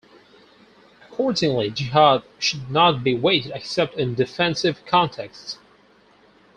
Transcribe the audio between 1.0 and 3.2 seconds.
Accordingly, jihad should not be